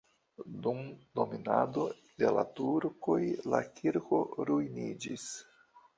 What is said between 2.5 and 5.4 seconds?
turkoj la kirko ruiniĝis.